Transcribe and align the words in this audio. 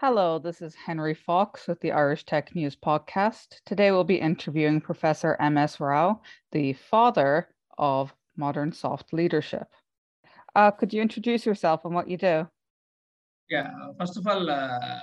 Hello, 0.00 0.38
this 0.38 0.62
is 0.62 0.74
Henry 0.74 1.12
Fox 1.12 1.68
with 1.68 1.78
the 1.80 1.92
Irish 1.92 2.24
Tech 2.24 2.54
News 2.54 2.74
Podcast. 2.74 3.60
Today 3.66 3.90
we'll 3.90 4.02
be 4.02 4.18
interviewing 4.18 4.80
Professor 4.80 5.36
M.S. 5.38 5.78
Rao, 5.78 6.22
the 6.52 6.72
father 6.72 7.48
of 7.76 8.14
modern 8.34 8.72
soft 8.72 9.12
leadership. 9.12 9.66
Uh, 10.56 10.70
could 10.70 10.94
you 10.94 11.02
introduce 11.02 11.44
yourself 11.44 11.84
and 11.84 11.94
what 11.94 12.08
you 12.08 12.16
do? 12.16 12.48
Yeah, 13.50 13.68
first 13.98 14.16
of 14.16 14.26
all, 14.26 14.48
uh, 14.48 15.00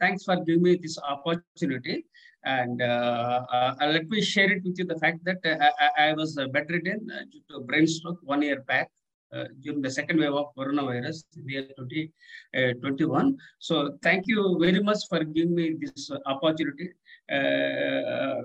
thanks 0.00 0.24
for 0.24 0.34
giving 0.42 0.62
me 0.64 0.80
this 0.82 0.98
opportunity. 0.98 2.04
And 2.44 2.82
uh, 2.82 3.46
uh 3.52 3.74
let 3.82 4.08
me 4.08 4.20
share 4.20 4.50
it 4.50 4.64
with 4.64 4.80
you 4.80 4.84
the 4.84 4.98
fact 4.98 5.24
that 5.26 5.38
uh, 5.46 5.70
I, 5.78 6.08
I, 6.08 6.12
was 6.14 6.34
bedridden 6.52 7.06
due 7.30 7.42
to 7.50 7.56
a 7.58 7.60
brain 7.60 7.86
stroke 7.86 8.18
one 8.22 8.42
year 8.42 8.62
back. 8.62 8.90
Uh, 9.30 9.44
during 9.60 9.82
the 9.82 9.90
second 9.90 10.18
wave 10.18 10.32
of 10.32 10.46
coronavirus 10.56 11.22
year 11.44 11.68
2021. 11.76 13.26
Uh, 13.26 13.30
so 13.58 13.98
thank 14.02 14.26
you 14.26 14.56
very 14.58 14.82
much 14.82 15.00
for 15.06 15.22
giving 15.22 15.54
me 15.54 15.76
this 15.78 16.10
opportunity. 16.24 16.88
Uh, 17.30 18.40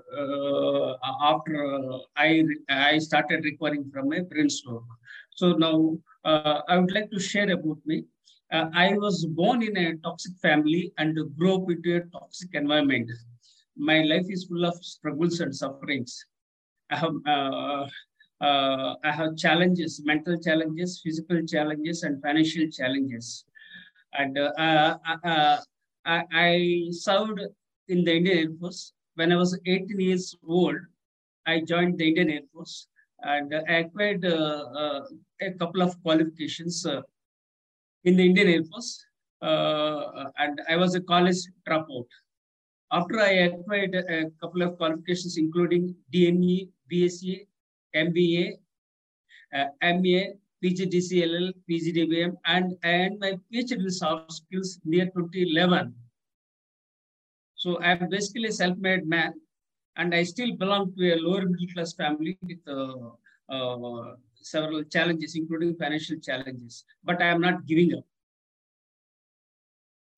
after 1.21 1.55
I, 2.17 2.43
I 2.67 2.97
started 2.97 3.45
recovering 3.45 3.89
from 3.93 4.09
my 4.09 4.19
brain 4.29 4.49
stroke. 4.49 4.83
So 5.35 5.53
now 5.53 5.97
I 6.25 6.77
would 6.77 6.91
like 6.91 7.09
to 7.11 7.19
share 7.19 7.49
about 7.49 7.77
me. 7.85 8.03
Uh, 8.51 8.65
I 8.73 8.97
was 8.97 9.25
born 9.25 9.63
in 9.63 9.77
a 9.77 9.95
toxic 10.03 10.33
family 10.41 10.91
and 10.97 11.17
grew 11.37 11.55
up 11.55 11.69
into 11.69 11.95
a 11.95 12.01
toxic 12.11 12.49
environment. 12.55 13.09
My 13.77 14.01
life 14.01 14.25
is 14.27 14.43
full 14.43 14.65
of 14.65 14.75
struggles 14.83 15.39
and 15.39 15.55
sufferings. 15.55 16.25
I 16.91 16.97
have 16.97 17.15
uh, 17.25 17.87
uh, 18.43 18.95
I 19.05 19.11
have 19.11 19.37
challenges, 19.37 20.01
mental 20.03 20.37
challenges, 20.37 20.99
physical 21.01 21.41
challenges, 21.45 22.03
and 22.03 22.21
financial 22.21 22.67
challenges. 22.69 23.45
And 24.13 24.37
uh, 24.37 24.51
uh, 24.57 24.97
uh 25.23 25.57
I, 26.05 26.23
I, 26.33 26.87
served 26.91 27.39
in 27.87 28.03
the 28.03 28.15
Indian 28.17 28.37
Air 28.37 28.49
Force. 28.59 28.91
When 29.15 29.31
I 29.31 29.37
was 29.37 29.57
18 29.65 29.99
years 29.99 30.35
old, 30.45 30.75
I 31.45 31.61
joined 31.61 31.97
the 31.97 32.07
Indian 32.09 32.29
Air 32.31 32.45
Force 32.53 32.87
and 33.21 33.55
I 33.69 33.75
acquired 33.83 34.25
uh, 34.25 35.01
a 35.41 35.51
couple 35.51 35.81
of 35.81 35.95
qualifications 36.03 36.85
in 38.03 38.17
the 38.17 38.25
Indian 38.25 38.49
Air 38.49 38.63
Force. 38.65 39.05
and 39.41 40.61
I 40.67 40.75
was 40.75 40.95
a 40.95 41.01
college 41.01 41.41
dropout. 41.67 42.09
After 42.91 43.19
I 43.21 43.31
acquired 43.47 43.95
a 43.95 44.29
couple 44.41 44.61
of 44.63 44.77
qualifications, 44.77 45.37
including 45.37 45.95
DNE, 46.13 46.67
BSc, 46.91 47.47
MBA, 47.95 48.53
uh, 49.53 49.65
MA, 49.81 50.33
PGDCLL, 50.63 51.53
PGDBM, 51.69 52.35
and, 52.45 52.75
and 52.83 53.19
my 53.19 53.33
PhD 53.51 53.73
in 53.73 53.91
soft 53.91 54.31
skills 54.31 54.79
near 54.85 55.05
2011. 55.05 55.93
So 57.55 57.79
I'm 57.81 58.09
basically 58.09 58.49
a 58.49 58.51
self-made 58.51 59.05
man, 59.07 59.33
and 59.97 60.15
I 60.15 60.23
still 60.23 60.55
belong 60.55 60.93
to 60.95 61.13
a 61.13 61.15
lower 61.15 61.45
middle 61.45 61.67
class 61.73 61.93
family 61.93 62.37
with 62.41 62.59
uh, 62.67 63.11
uh, 63.49 64.15
several 64.35 64.83
challenges, 64.83 65.35
including 65.35 65.75
financial 65.75 66.17
challenges. 66.19 66.85
But 67.03 67.21
I 67.21 67.27
am 67.27 67.41
not 67.41 67.65
giving 67.65 67.93
up. 67.93 68.03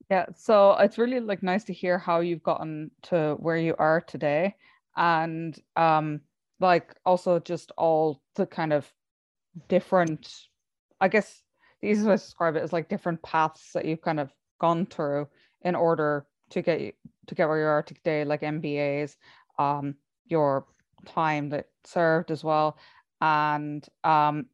Yeah, 0.09 0.25
so 0.35 0.73
it's 0.73 0.99
really 0.99 1.19
like 1.19 1.41
nice 1.41 1.63
to 1.65 1.73
hear 1.73 1.97
how 1.97 2.19
you've 2.19 2.43
gotten 2.43 2.91
to 3.03 3.35
where 3.39 3.57
you 3.57 3.75
are 3.79 4.01
today, 4.01 4.55
and 4.95 5.59
um, 5.75 6.21
like 6.59 6.95
also 7.05 7.39
just 7.39 7.71
all 7.77 8.21
the 8.35 8.45
kind 8.45 8.73
of 8.73 8.91
different 9.67 10.33
i 11.01 11.07
guess 11.07 11.41
the 11.81 11.89
easiest 11.89 12.07
way 12.07 12.15
to 12.15 12.21
describe 12.21 12.55
it 12.55 12.63
is 12.63 12.73
like 12.73 12.89
different 12.89 13.21
paths 13.21 13.71
that 13.73 13.85
you've 13.85 14.01
kind 14.01 14.19
of 14.19 14.33
gone 14.59 14.85
through 14.85 15.27
in 15.61 15.75
order 15.75 16.25
to 16.49 16.61
get 16.61 16.95
to 17.27 17.35
get 17.35 17.47
where 17.47 17.59
you 17.59 17.65
are 17.65 17.83
today 17.83 18.23
like 18.23 18.41
mbas 18.41 19.15
um 19.59 19.95
your 20.27 20.65
time 21.05 21.49
that 21.49 21.67
served 21.83 22.31
as 22.31 22.43
well. 22.43 22.77
And 23.21 23.85
um 24.03 24.47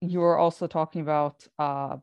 you 0.00 0.20
were 0.20 0.38
also 0.38 0.66
talking 0.66 1.02
about 1.02 1.46
uh 1.58 1.96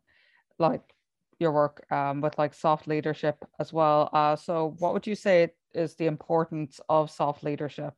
like 0.60 0.94
your 1.40 1.52
work 1.52 1.86
um 1.92 2.22
with 2.22 2.38
like 2.38 2.54
soft 2.54 2.88
leadership 2.88 3.44
as 3.60 3.74
well. 3.74 4.10
Uh 4.14 4.36
so 4.36 4.76
what 4.80 4.94
would 4.94 5.08
you 5.08 5.16
say 5.16 5.50
is 5.74 5.96
the 5.96 6.08
importance 6.08 6.80
of 6.90 7.12
soft 7.12 7.44
leadership 7.44 7.94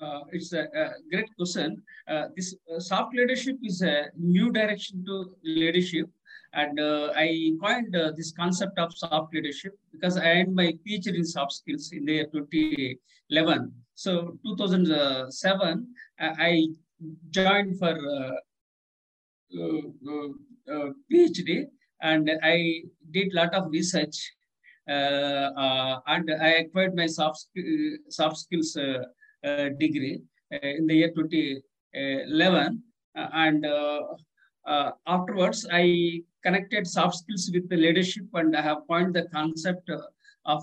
uh, 0.00 0.20
it's 0.32 0.52
a, 0.52 0.62
a, 0.62 0.90
great 1.10 1.28
question. 1.36 1.82
Uh, 2.08 2.26
this 2.36 2.54
uh, 2.74 2.80
soft 2.80 3.14
leadership 3.14 3.56
is 3.62 3.82
a 3.82 4.06
new 4.16 4.50
direction 4.50 5.04
to 5.04 5.34
leadership. 5.44 6.08
And 6.52 6.80
uh, 6.80 7.12
I 7.14 7.52
coined 7.62 7.94
uh, 7.94 8.12
this 8.16 8.32
concept 8.32 8.78
of 8.78 8.96
soft 8.96 9.32
leadership 9.32 9.78
because 9.92 10.16
I 10.16 10.40
earned 10.40 10.54
my 10.54 10.72
PhD 10.86 11.14
in 11.14 11.24
soft 11.24 11.52
skills 11.52 11.90
in 11.92 12.04
the 12.04 12.14
year 12.14 12.26
2011. 12.32 13.72
So 13.94 14.38
2007, 14.44 15.86
I 16.18 16.66
joined 17.30 17.78
for 17.78 17.96
PhD 21.12 21.66
and 22.02 22.30
I 22.42 22.82
did 23.10 23.32
a 23.32 23.36
lot 23.36 23.54
of 23.54 23.70
research 23.70 24.32
uh, 24.90 25.52
uh, 25.56 26.00
and 26.08 26.30
I 26.42 26.48
acquired 26.64 26.96
my 26.96 27.06
soft, 27.06 27.46
soft 28.08 28.38
skills 28.38 28.76
uh, 28.76 28.80
uh, 28.80 29.04
degree 29.42 30.22
uh, 30.52 30.66
in 30.66 30.86
the 30.86 30.94
year 30.94 31.12
2011. 31.14 32.82
Uh, 33.16 33.28
and 33.32 33.66
afterwards, 35.06 35.66
I 35.70 36.22
connected 36.42 36.86
soft 36.86 37.16
skills 37.16 37.50
with 37.52 37.68
the 37.68 37.76
leadership 37.76 38.24
and 38.34 38.56
I 38.56 38.62
have 38.62 38.78
coined 38.88 39.14
the 39.14 39.26
concept 39.32 39.90
of 40.46 40.62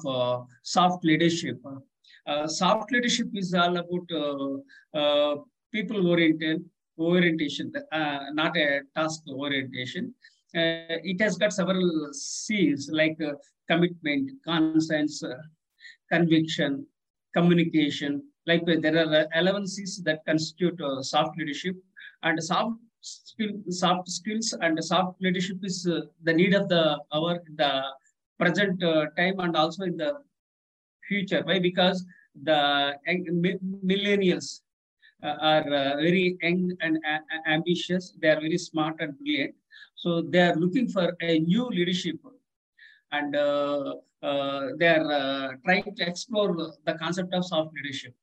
soft 0.64 1.04
leadership. 1.04 1.60
soft 2.48 2.92
leadership 2.92 3.28
is 3.34 3.54
all 3.54 3.78
about 3.78 5.46
people 5.72 6.08
oriented 6.08 6.64
orientation, 7.00 7.72
uh, 7.92 8.20
not 8.34 8.58
a 8.58 8.82
task 8.96 9.22
orientation. 9.30 10.14
Uh, 10.56 10.98
it 11.04 11.22
has 11.22 11.38
got 11.38 11.54
several 11.54 12.10
C's 12.14 12.90
like 12.92 13.18
uh, 13.22 13.34
commitment, 13.70 14.32
conscience, 14.46 15.22
conviction, 16.12 16.86
communication, 17.36 18.24
like 18.48 18.66
there 18.66 18.98
are 18.98 19.28
11 19.36 19.68
C's 19.68 20.02
that 20.06 20.26
constitute 20.26 20.80
uh, 20.82 21.02
soft 21.02 21.38
leadership 21.38 21.76
and 22.24 22.42
soft 22.44 22.78
skill, 23.02 23.52
soft 23.70 24.10
skills 24.10 24.54
and 24.62 24.84
soft 24.84 25.22
leadership 25.22 25.58
is 25.64 25.88
uh, 25.88 26.02
the 26.24 26.34
need 26.34 26.54
of 26.54 26.68
the 26.70 26.84
our 27.12 27.40
the 27.56 27.72
present 28.40 28.82
uh, 28.84 29.06
time 29.18 29.40
and 29.40 29.56
also 29.56 29.84
in 29.84 29.98
the 29.98 30.12
future. 31.08 31.42
Why? 31.44 31.60
Because 31.60 32.06
the 32.44 32.96
millennials 33.86 34.62
uh, 35.24 35.36
are 35.42 35.68
uh, 35.74 35.96
very 35.98 36.38
young 36.42 36.72
and 36.82 37.00
ambitious. 37.48 38.14
They 38.22 38.30
are 38.30 38.40
very 38.40 38.58
smart 38.58 38.96
and 39.00 39.18
brilliant. 39.18 39.56
So 39.96 40.22
they 40.22 40.42
are 40.42 40.56
looking 40.56 40.88
for 40.88 41.16
a 41.22 41.40
new 41.40 41.68
leadership 41.70 42.18
and 43.12 43.36
uh, 43.36 43.96
uh, 44.22 44.68
they 44.78 44.88
are 44.88 45.12
uh, 45.12 45.48
trying 45.66 45.96
to 45.96 46.08
explore 46.08 46.56
the 46.86 46.94
concept 46.96 47.34
of 47.34 47.46
soft 47.46 47.74
leadership. 47.76 48.14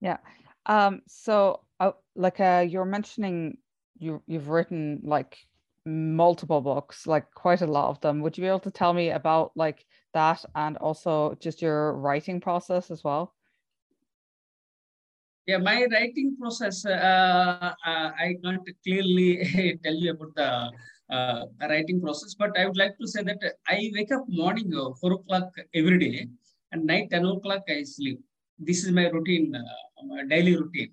Yeah. 0.00 0.18
Um, 0.66 1.02
so, 1.06 1.60
uh, 1.78 1.92
like, 2.14 2.40
uh, 2.40 2.64
you're 2.68 2.84
mentioning 2.84 3.58
you 3.98 4.22
you've 4.26 4.48
written 4.48 5.00
like 5.04 5.38
multiple 5.84 6.60
books, 6.60 7.06
like 7.06 7.30
quite 7.34 7.62
a 7.62 7.66
lot 7.66 7.90
of 7.90 8.00
them. 8.00 8.20
Would 8.20 8.36
you 8.36 8.42
be 8.42 8.48
able 8.48 8.60
to 8.60 8.70
tell 8.70 8.92
me 8.92 9.10
about 9.10 9.52
like 9.56 9.84
that 10.14 10.44
and 10.54 10.76
also 10.78 11.36
just 11.40 11.62
your 11.62 11.92
writing 11.94 12.40
process 12.40 12.90
as 12.90 13.04
well? 13.04 13.34
Yeah, 15.46 15.58
my 15.58 15.86
writing 15.90 16.36
process, 16.38 16.84
uh, 16.84 17.74
uh, 17.84 18.10
I 18.16 18.36
can't 18.44 18.68
clearly 18.84 19.78
tell 19.84 19.94
you 19.94 20.12
about 20.12 20.34
the 20.36 20.70
uh, 21.14 21.44
writing 21.68 22.00
process, 22.00 22.34
but 22.34 22.56
I 22.58 22.66
would 22.66 22.76
like 22.76 22.96
to 22.98 23.06
say 23.06 23.22
that 23.22 23.54
I 23.66 23.90
wake 23.94 24.12
up 24.12 24.24
morning 24.28 24.72
uh, 24.74 24.94
4 25.00 25.12
o'clock 25.14 25.50
every 25.74 25.98
day 25.98 26.28
and 26.72 26.84
night 26.84 27.10
10 27.10 27.24
o'clock 27.24 27.64
I 27.68 27.82
sleep. 27.82 28.20
This 28.62 28.84
is 28.84 28.92
my 28.92 29.08
routine 29.08 29.56
uh, 29.56 30.24
daily 30.28 30.54
routine. 30.54 30.92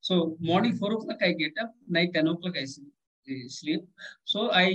So 0.00 0.36
hmm. 0.38 0.46
morning 0.46 0.76
4 0.76 0.92
o'clock 0.92 1.18
I 1.22 1.32
get 1.32 1.52
up, 1.60 1.72
night 1.88 2.14
10 2.14 2.28
o'clock 2.28 2.54
I 2.56 2.66
sleep. 3.48 3.82
So 4.24 4.50
I, 4.52 4.66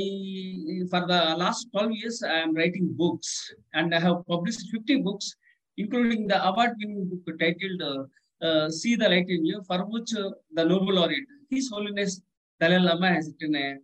for 0.90 1.08
the 1.08 1.36
last 1.38 1.68
12 1.72 1.92
years, 1.92 2.24
I 2.24 2.40
am 2.40 2.54
writing 2.56 2.90
books 2.94 3.54
and 3.74 3.96
I 3.96 4.00
have 4.00 4.26
published 4.28 4.70
50 4.72 4.98
books 4.98 5.36
including 5.78 6.28
the 6.28 6.46
award-winning 6.46 7.10
book 7.10 7.40
titled 7.40 7.82
uh, 7.82 8.46
uh 8.46 8.70
See 8.70 8.96
the 8.96 9.08
Light 9.08 9.30
in 9.30 9.46
You, 9.46 9.62
for 9.66 9.78
which 9.86 10.14
uh, 10.14 10.32
the 10.52 10.66
Nobel 10.66 10.96
laureate, 10.96 11.30
His 11.50 11.70
Holiness 11.70 12.22
Dalai 12.60 12.80
Lama 12.80 13.14
has 13.14 13.32
written 13.32 13.56
a, 13.56 13.78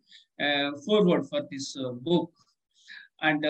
a 0.44 0.72
foreword 0.86 1.26
for 1.30 1.42
this 1.50 1.78
uh, 1.78 1.92
book. 1.92 2.32
And 3.22 3.46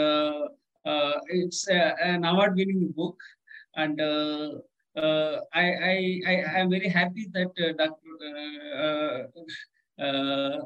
it's 1.30 1.68
an 1.68 2.24
award-winning 2.24 2.94
book. 2.96 3.18
And 3.76 4.00
uh, 4.96 5.40
I, 5.54 5.62
I, 5.62 6.22
I 6.28 6.60
am 6.60 6.70
very 6.70 6.88
happy 6.88 7.28
that 7.34 7.52
uh, 7.60 7.74
Dr. 7.78 8.12
Uh, 8.24 9.24
uh, 10.02 10.04
uh, 10.04 10.62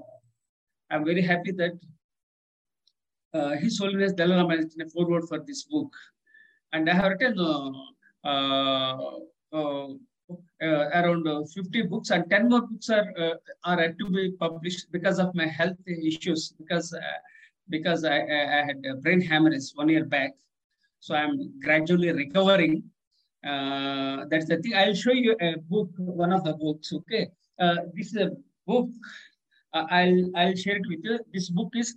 I'm 0.91 1.05
very 1.05 1.21
happy 1.21 1.51
that 1.53 1.73
His 3.59 3.79
Holiness 3.79 4.13
Dalai 4.13 4.35
Lama 4.35 4.55
has 4.55 4.65
written 4.65 4.81
a 4.81 4.89
foreword 4.89 5.27
for 5.27 5.39
this 5.39 5.63
book, 5.63 5.91
and 6.73 6.89
I 6.89 6.93
have 6.93 7.11
written 7.11 7.39
uh, 8.23 8.97
around 10.61 11.49
50 11.49 11.81
books, 11.83 12.11
and 12.11 12.29
10 12.29 12.49
more 12.49 12.61
books 12.61 12.89
are 12.89 13.11
are 13.63 13.91
to 13.93 14.09
be 14.09 14.31
published 14.39 14.91
because 14.91 15.19
of 15.19 15.33
my 15.33 15.47
health 15.47 15.77
issues. 15.87 16.53
Because 16.57 16.93
because 17.69 18.03
I, 18.03 18.17
I 18.21 18.63
had 18.65 18.83
a 18.85 18.95
brain 18.95 19.21
hemorrhage 19.21 19.71
one 19.73 19.89
year 19.89 20.05
back, 20.05 20.33
so 20.99 21.15
I'm 21.15 21.59
gradually 21.59 22.11
recovering 22.11 22.83
uh, 23.45 24.25
that's 24.29 24.47
the 24.47 24.57
thing. 24.57 24.73
I'll 24.75 24.93
show 24.93 25.11
you 25.11 25.35
a 25.41 25.57
book, 25.69 25.89
one 25.97 26.33
of 26.33 26.43
the 26.43 26.53
books. 26.53 26.91
Okay, 26.93 27.29
uh, 27.59 27.87
this 27.93 28.07
is 28.13 28.17
a 28.17 28.31
book. 28.67 28.89
Uh, 29.73 29.85
I'll 29.89 30.31
I'll 30.35 30.55
share 30.55 30.77
it 30.77 30.87
with 30.87 30.99
you. 31.03 31.19
This 31.33 31.49
book 31.49 31.71
is 31.75 31.95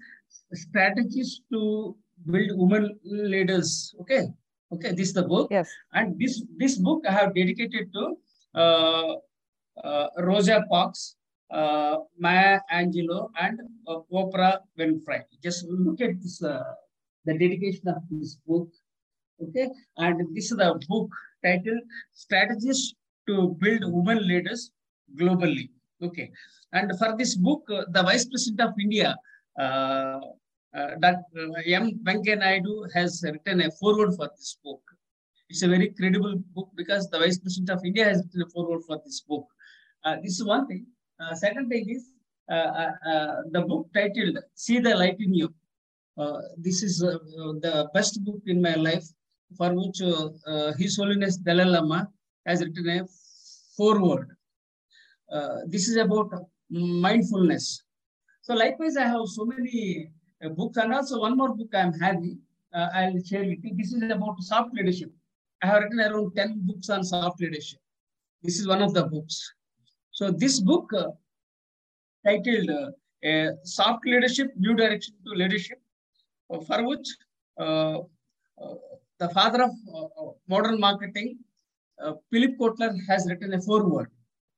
strategies 0.52 1.40
to 1.52 1.96
build 2.26 2.50
women 2.54 2.98
leaders. 3.04 3.94
Okay, 4.00 4.28
okay. 4.72 4.92
This 4.92 5.08
is 5.08 5.14
the 5.14 5.24
book. 5.24 5.48
Yes. 5.50 5.68
And 5.92 6.18
this 6.18 6.42
this 6.58 6.78
book 6.78 7.02
I 7.08 7.12
have 7.12 7.34
dedicated 7.34 7.92
to 7.92 8.16
uh, 8.54 9.14
uh, 9.82 10.08
Rosa 10.18 10.64
Parks, 10.70 11.16
uh, 11.50 11.96
Maya 12.18 12.60
Angelou, 12.72 13.30
and 13.40 13.60
Oprah 13.88 14.60
Winfrey. 14.78 15.22
Just 15.42 15.66
look 15.66 16.00
at 16.00 16.20
this. 16.22 16.42
the 17.24 17.38
dedication 17.38 17.86
of 17.86 18.02
this 18.10 18.34
book 18.46 18.66
Okay, 19.42 19.68
and 19.96 20.34
this 20.34 20.52
is 20.52 20.56
the 20.56 20.80
book 20.88 21.10
titled 21.44 21.82
Strategies 22.12 22.94
to 23.28 23.56
Build 23.60 23.82
Women 23.84 24.26
Leaders 24.26 24.70
Globally. 25.16 25.70
Okay, 26.02 26.30
and 26.72 26.90
for 26.98 27.16
this 27.16 27.36
book, 27.36 27.62
uh, 27.70 27.84
the 27.90 28.02
Vice 28.02 28.24
President 28.24 28.60
of 28.60 28.74
India, 28.80 29.14
uh, 29.58 30.18
uh, 30.74 30.90
Dr. 31.00 31.50
M. 31.66 32.00
Venkaiah 32.02 32.38
Naidu 32.38 32.86
has 32.94 33.22
written 33.24 33.60
a 33.60 33.70
foreword 33.72 34.14
for 34.16 34.28
this 34.36 34.56
book. 34.64 34.80
It's 35.48 35.62
a 35.62 35.68
very 35.68 35.90
credible 35.90 36.42
book 36.54 36.70
because 36.74 37.08
the 37.10 37.18
Vice 37.18 37.38
President 37.38 37.70
of 37.70 37.84
India 37.84 38.04
has 38.04 38.18
written 38.24 38.42
a 38.42 38.50
foreword 38.50 38.82
for 38.86 39.00
this 39.04 39.20
book. 39.20 39.46
Uh, 40.04 40.16
this 40.22 40.40
is 40.40 40.44
one 40.44 40.66
thing. 40.66 40.86
Uh, 41.20 41.34
second 41.34 41.68
thing 41.68 41.88
is 41.88 42.06
uh, 42.50 42.90
the 43.52 43.60
book 43.60 43.86
titled 43.94 44.38
See 44.54 44.80
the 44.80 44.96
Light 44.96 45.18
in 45.20 45.34
You. 45.34 45.54
this 46.56 46.82
is 46.82 46.98
the 46.98 47.88
best 47.94 48.24
book 48.24 48.40
in 48.46 48.60
my 48.60 48.74
life 48.74 49.06
for 49.56 49.74
which 49.74 50.00
uh, 50.02 50.28
uh, 50.46 50.72
His 50.74 50.96
Holiness 50.96 51.36
Dalai 51.36 51.64
Lama 51.64 52.08
has 52.46 52.62
written 52.62 52.88
a 52.88 53.06
foreword. 53.76 54.28
Uh, 55.30 55.58
this 55.66 55.88
is 55.88 55.96
about 55.96 56.30
mindfulness. 56.70 57.82
So 58.42 58.54
likewise, 58.54 58.96
I 58.96 59.04
have 59.04 59.26
so 59.26 59.44
many 59.44 60.10
books 60.56 60.76
and 60.76 60.92
also 60.92 61.20
one 61.20 61.36
more 61.36 61.54
book 61.54 61.68
I 61.74 61.80
am 61.80 61.92
having. 61.92 62.38
I'll 62.74 63.22
share 63.22 63.44
with 63.44 63.62
you. 63.62 63.74
This 63.76 63.92
is 63.92 64.02
about 64.10 64.40
soft 64.40 64.74
leadership. 64.74 65.10
I 65.62 65.66
have 65.66 65.82
written 65.82 66.00
around 66.00 66.34
10 66.34 66.66
books 66.66 66.90
on 66.90 67.04
soft 67.04 67.40
leadership. 67.40 67.78
This 68.42 68.58
is 68.58 68.66
one 68.66 68.82
of 68.82 68.92
the 68.92 69.04
books. 69.04 69.52
So 70.10 70.30
this 70.30 70.60
book 70.60 70.92
uh, 70.92 71.08
titled 72.26 72.70
uh, 72.70 73.50
Soft 73.64 74.04
Leadership, 74.04 74.52
New 74.56 74.74
Direction 74.74 75.14
to 75.24 75.32
Leadership, 75.32 75.80
uh, 76.52 76.60
for 76.60 76.86
which 76.86 77.08
the 79.22 79.28
father 79.38 79.60
of 79.68 79.72
uh, 79.98 80.08
uh, 80.20 80.32
modern 80.48 80.78
marketing, 80.86 81.38
uh, 82.04 82.12
Philip 82.30 82.54
Kotler, 82.60 82.92
has 83.08 83.26
written 83.30 83.54
a 83.54 83.60
foreword. 83.68 84.08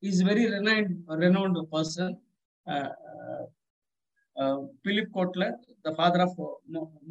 He's 0.01 0.21
a 0.21 0.25
very 0.25 0.45
renowned, 0.51 1.05
renowned 1.25 1.59
person. 1.71 2.17
Uh, 2.67 2.89
uh, 4.41 4.59
Philip 4.85 5.09
Kotler, 5.17 5.53
the 5.85 5.95
father 5.95 6.21
of 6.23 6.31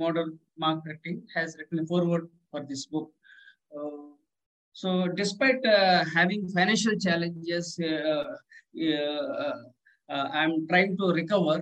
modern 0.03 0.39
marketing, 0.57 1.21
has 1.35 1.55
written 1.57 1.79
a 1.83 1.85
foreword 1.91 2.25
for 2.51 2.61
this 2.69 2.85
book. 2.93 3.09
so, 4.81 4.89
despite 5.21 5.63
having 6.17 6.41
financial 6.57 6.95
challenges, 7.05 7.65
I'm 10.09 10.67
trying 10.71 10.93
to 11.01 11.05
recover, 11.21 11.57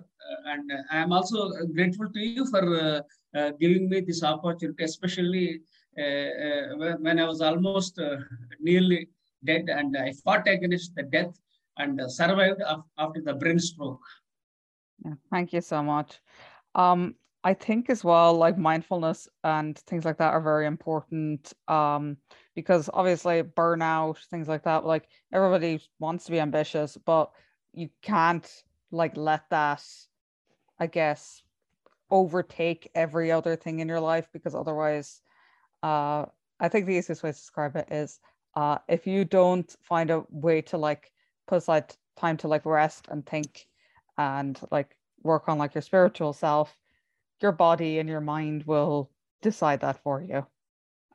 and 0.52 0.66
I'm 0.98 1.12
also 1.18 1.40
grateful 1.76 2.08
to 2.16 2.22
you 2.36 2.46
for 2.54 2.64
giving 3.62 3.86
me 3.92 4.00
this 4.10 4.24
opportunity, 4.32 4.84
especially 4.92 5.46
uh, 5.56 5.58
uh, 5.58 5.80
when 5.96 7.20
I 7.20 7.26
was 7.26 7.42
almost 7.42 8.00
uh, 8.00 8.18
nearly 8.60 9.10
dead 9.44 9.70
and 9.70 9.98
I 9.98 10.14
fought 10.24 10.48
against 10.48 10.96
the 10.96 11.04
death 11.04 11.34
and 11.78 12.00
survived 12.12 12.62
after 12.98 13.22
the 13.22 13.34
brain 13.34 13.60
stroke. 13.60 14.02
Thank 15.32 15.54
you 15.54 15.62
so 15.62 15.82
much. 15.82 16.20
Um, 16.76 17.16
I 17.44 17.56
think 17.56 17.90
as 17.90 18.04
well, 18.04 18.36
like 18.36 18.58
mindfulness 18.58 19.28
and 19.44 19.78
things 19.78 20.06
like 20.06 20.18
that 20.18 20.34
are 20.34 20.42
very 20.42 20.68
important 20.68 21.54
um, 21.68 22.18
because 22.56 22.90
obviously 22.94 23.42
burnout, 23.42 24.18
things 24.30 24.48
like 24.48 24.64
that, 24.64 24.86
like 24.86 25.08
everybody 25.34 25.82
wants 26.00 26.26
to 26.26 26.32
be 26.32 26.40
ambitious, 26.40 26.98
but 27.04 27.32
you 27.74 27.90
can't 28.04 28.48
like 28.92 29.18
let 29.18 29.50
that, 29.50 29.84
I 30.80 30.86
guess, 30.86 31.42
overtake 32.12 32.92
every 32.94 33.32
other 33.32 33.56
thing 33.56 33.80
in 33.80 33.88
your 33.88 34.02
life 34.02 34.28
because 34.34 34.54
otherwise 34.54 35.22
uh, 35.84 36.26
I 36.60 36.70
think 36.70 36.86
the 36.86 36.94
easiest 36.94 37.24
way 37.24 37.32
to 37.32 37.38
describe 37.38 37.76
it 37.76 37.92
is 37.92 38.20
uh, 38.56 38.78
if 38.88 39.08
you 39.08 39.26
don't 39.26 39.76
find 39.82 40.12
a 40.12 40.24
way 40.30 40.62
to 40.62 40.78
like 40.78 41.12
put 41.48 41.58
aside 41.58 41.96
time 42.18 42.38
to 42.38 42.48
like 42.48 42.66
rest 42.66 43.08
and 43.10 43.26
think 43.26 43.68
and 44.18 44.60
like 44.72 44.96
work 45.24 45.48
on 45.48 45.58
like 45.58 45.74
your 45.74 45.82
spiritual 45.82 46.34
self, 46.34 46.76
your 47.42 47.52
body 47.52 48.00
and 48.00 48.08
your 48.10 48.22
mind 48.22 48.64
will 48.66 49.10
decide 49.42 49.80
that 49.82 50.02
for 50.04 50.22
you. 50.22 50.46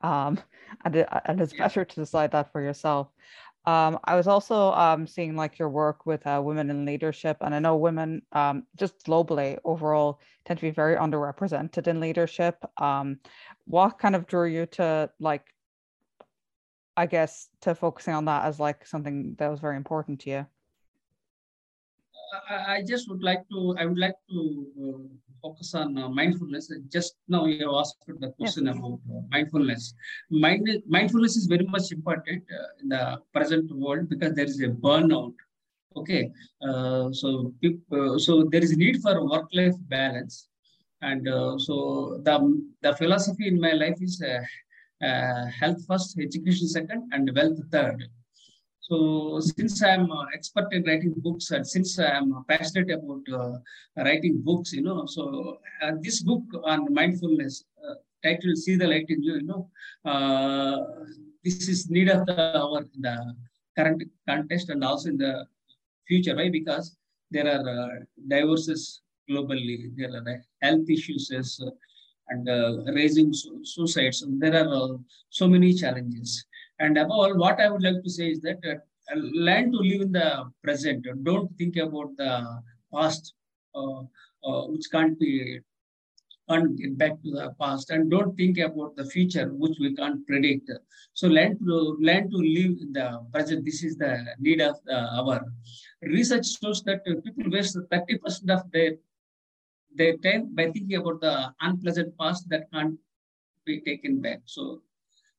Um, 0.02 0.38
and, 0.84 0.96
it, 0.96 1.08
and 1.24 1.40
it's 1.40 1.52
better 1.52 1.84
to 1.84 1.94
decide 1.94 2.32
that 2.32 2.52
for 2.52 2.60
yourself. 2.60 3.08
Um, 3.66 3.98
I 4.04 4.14
was 4.14 4.28
also 4.28 4.72
um, 4.72 5.06
seeing 5.08 5.34
like 5.34 5.58
your 5.58 5.68
work 5.68 6.06
with 6.06 6.24
uh, 6.26 6.40
women 6.44 6.70
in 6.70 6.84
leadership, 6.84 7.38
and 7.40 7.52
I 7.54 7.58
know 7.58 7.76
women 7.76 8.22
um, 8.32 8.64
just 8.76 9.04
globally 9.04 9.58
overall 9.64 10.20
tend 10.44 10.60
to 10.60 10.66
be 10.66 10.70
very 10.70 10.94
underrepresented 10.96 11.88
in 11.88 11.98
leadership. 11.98 12.64
Um, 12.80 13.18
what 13.66 13.98
kind 13.98 14.14
of 14.14 14.26
drew 14.28 14.46
you 14.46 14.66
to 14.66 15.10
like, 15.18 15.52
I 16.96 17.06
guess, 17.06 17.48
to 17.62 17.74
focusing 17.74 18.14
on 18.14 18.26
that 18.26 18.44
as 18.44 18.60
like 18.60 18.86
something 18.86 19.34
that 19.38 19.48
was 19.50 19.60
very 19.60 19.76
important 19.76 20.20
to 20.20 20.30
you? 20.30 20.46
I, 22.48 22.82
just 22.82 23.08
would 23.08 23.22
like 23.22 23.48
to, 23.50 23.76
I 23.78 23.86
would 23.86 23.98
like 23.98 24.16
to 24.30 24.66
uh, 24.82 25.02
focus 25.42 25.74
on 25.74 25.96
uh, 25.98 26.08
mindfulness. 26.08 26.72
Just 26.90 27.16
now 27.28 27.46
you 27.46 27.76
asked 27.76 27.96
the 28.06 28.30
question 28.38 28.66
yes. 28.66 28.76
about 28.76 29.00
uh, 29.10 29.20
mindfulness. 29.30 29.94
Mind, 30.30 30.68
mindfulness 30.86 31.36
is 31.36 31.46
very 31.46 31.66
much 31.66 31.92
important 31.92 32.42
uh, 32.52 32.82
in 32.82 32.88
the 32.88 33.18
present 33.32 33.70
world 33.74 34.08
because 34.08 34.34
there 34.34 34.44
is 34.44 34.60
a 34.60 34.68
burnout. 34.68 35.34
Okay, 35.96 36.30
uh, 36.68 37.10
so 37.10 37.54
people, 37.62 38.18
so 38.18 38.44
there 38.52 38.62
is 38.62 38.76
need 38.76 39.00
for 39.00 39.26
work-life 39.26 39.74
balance, 39.88 40.48
and 41.00 41.26
uh, 41.26 41.56
so 41.56 42.20
the 42.22 42.36
the 42.82 42.94
philosophy 42.96 43.48
in 43.48 43.58
my 43.58 43.72
life 43.72 43.96
is 44.02 44.22
health 45.60 45.80
first, 45.88 46.18
education 46.18 46.68
second, 46.68 47.08
and 47.12 47.34
wealth 47.34 47.58
third. 47.72 48.04
So 48.88 49.40
since 49.40 49.82
I'm 49.82 50.12
uh, 50.12 50.26
expert 50.32 50.68
in 50.72 50.84
writing 50.84 51.14
books 51.16 51.50
and 51.50 51.66
since 51.66 51.98
I'm 51.98 52.28
passionate 52.48 52.90
about 52.98 53.24
uh, 53.40 53.58
writing 54.04 54.36
books, 54.48 54.72
you 54.72 54.82
know, 54.82 55.06
so 55.06 55.58
uh, 55.82 55.92
this 56.00 56.22
book 56.22 56.44
on 56.64 56.94
mindfulness 56.94 57.64
uh, 57.86 57.94
titled 58.22 58.56
"See 58.58 58.76
the 58.76 58.86
Light 58.86 59.06
in 59.08 59.22
You," 59.24 59.34
you 59.40 59.46
know, 59.50 59.62
uh, 60.12 60.76
this 61.44 61.68
is 61.68 61.90
need 61.90 62.08
of 62.10 62.26
the 62.26 62.36
hour 62.60 62.80
in 62.94 63.02
the 63.08 63.16
current 63.76 64.02
context 64.28 64.70
and 64.70 64.84
also 64.84 65.08
in 65.08 65.18
the 65.18 65.32
future. 66.06 66.36
Why? 66.36 66.48
Because 66.48 66.96
there 67.30 67.48
are 67.54 67.68
uh, 67.68 67.88
divorces 68.28 69.02
globally, 69.28 69.78
there 69.96 70.12
are 70.14 70.42
health 70.62 70.88
issues 70.88 71.30
and 72.28 72.48
raising 72.94 73.32
su- 73.32 73.60
suicides. 73.64 74.22
And 74.22 74.40
there 74.40 74.56
are 74.64 74.98
so 75.30 75.48
many 75.48 75.72
challenges. 75.74 76.44
And 76.78 76.98
above 76.98 77.10
all, 77.10 77.36
what 77.36 77.60
I 77.60 77.70
would 77.70 77.82
like 77.82 78.02
to 78.02 78.10
say 78.10 78.30
is 78.30 78.40
that 78.40 78.58
uh, 78.68 79.14
learn 79.14 79.72
to 79.72 79.78
live 79.78 80.02
in 80.02 80.12
the 80.12 80.50
present. 80.62 81.06
Don't 81.22 81.50
think 81.56 81.76
about 81.76 82.16
the 82.16 82.62
past, 82.92 83.34
uh, 83.74 84.00
uh, 84.44 84.62
which 84.66 84.86
can't 84.90 85.18
be 85.18 85.60
can't 86.48 86.76
get 86.76 86.96
back 86.96 87.20
to 87.22 87.30
the 87.32 87.54
past 87.60 87.90
and 87.90 88.08
don't 88.08 88.36
think 88.36 88.58
about 88.58 88.94
the 88.94 89.04
future, 89.04 89.48
which 89.48 89.76
we 89.80 89.94
can't 89.96 90.24
predict. 90.26 90.70
So 91.12 91.26
learn 91.26 91.58
to 91.58 91.96
learn 92.00 92.30
to 92.30 92.36
live 92.36 92.78
in 92.82 92.92
the 92.92 93.26
present. 93.32 93.64
This 93.64 93.82
is 93.82 93.96
the 93.96 94.24
need 94.38 94.60
of 94.60 94.76
the 94.84 94.96
hour. 94.96 95.44
Research 96.02 96.46
shows 96.62 96.82
that 96.84 97.04
people 97.04 97.50
waste 97.50 97.76
30% 97.76 98.50
of 98.50 98.70
their 98.70 98.92
their 99.94 100.16
time 100.18 100.54
by 100.54 100.64
thinking 100.70 100.96
about 100.96 101.20
the 101.20 101.52
unpleasant 101.62 102.16
past 102.18 102.48
that 102.50 102.70
can't 102.72 102.98
be 103.64 103.80
taken 103.80 104.20
back. 104.20 104.40
So, 104.44 104.82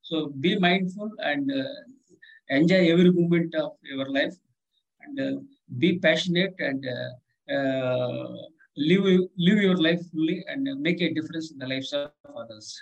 so 0.08 0.28
be 0.40 0.58
mindful 0.58 1.12
and 1.20 1.52
uh, 1.52 1.64
enjoy 2.50 2.92
every 2.92 3.12
moment 3.12 3.54
of 3.56 3.74
your 3.84 4.10
life, 4.10 4.36
and 5.02 5.20
uh, 5.20 5.40
be 5.78 6.00
passionate 6.00 6.56
and 6.60 6.86
uh, 6.86 7.54
uh 7.54 8.28
live 8.78 9.06
live 9.38 9.62
your 9.68 9.78
life 9.78 10.02
fully 10.12 10.44
and 10.48 10.64
make 10.82 11.02
a 11.02 11.14
difference 11.14 11.52
in 11.52 11.58
the 11.58 11.68
lives 11.68 11.92
of 11.94 12.12
others. 12.36 12.80